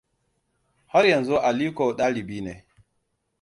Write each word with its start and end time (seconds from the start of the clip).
Har 0.93 1.03
yanzu 1.09 1.37
Aliko 1.49 1.91
dalibi 2.01 2.41
ne. 2.49 2.57